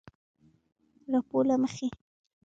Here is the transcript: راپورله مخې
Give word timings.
راپورله 1.11 1.55
مخې 1.63 1.87